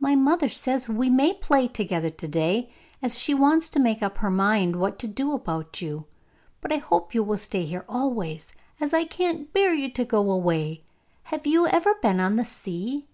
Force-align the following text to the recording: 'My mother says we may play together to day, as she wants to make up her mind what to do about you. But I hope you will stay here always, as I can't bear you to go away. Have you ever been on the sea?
'My 0.00 0.16
mother 0.16 0.48
says 0.48 0.88
we 0.88 1.08
may 1.08 1.32
play 1.34 1.68
together 1.68 2.10
to 2.10 2.26
day, 2.26 2.72
as 3.00 3.16
she 3.16 3.32
wants 3.32 3.68
to 3.68 3.78
make 3.78 4.02
up 4.02 4.18
her 4.18 4.28
mind 4.28 4.74
what 4.74 4.98
to 4.98 5.06
do 5.06 5.32
about 5.34 5.80
you. 5.80 6.06
But 6.60 6.72
I 6.72 6.78
hope 6.78 7.14
you 7.14 7.22
will 7.22 7.38
stay 7.38 7.64
here 7.64 7.84
always, 7.88 8.52
as 8.80 8.92
I 8.92 9.04
can't 9.04 9.52
bear 9.52 9.72
you 9.72 9.88
to 9.92 10.04
go 10.04 10.32
away. 10.32 10.82
Have 11.30 11.46
you 11.46 11.68
ever 11.68 11.94
been 12.02 12.18
on 12.18 12.34
the 12.34 12.44
sea? 12.44 13.06